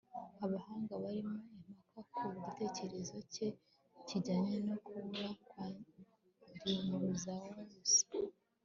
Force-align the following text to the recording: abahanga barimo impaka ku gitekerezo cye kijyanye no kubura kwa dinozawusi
abahanga 0.45 0.93
barimo 1.03 1.37
impaka 1.69 2.21
ku 2.21 2.27
gitekerezo 2.45 3.15
cye 3.33 3.47
kijyanye 4.07 4.55
no 4.67 4.75
kubura 4.85 5.29
kwa 5.47 5.63
dinozawusi 6.61 8.01